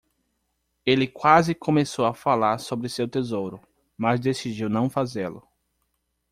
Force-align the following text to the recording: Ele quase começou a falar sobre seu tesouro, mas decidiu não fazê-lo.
Ele 0.83 1.05
quase 1.07 1.53
começou 1.53 2.07
a 2.07 2.13
falar 2.15 2.57
sobre 2.57 2.89
seu 2.89 3.07
tesouro, 3.07 3.61
mas 3.95 4.19
decidiu 4.19 4.67
não 4.67 4.89
fazê-lo. 4.89 5.47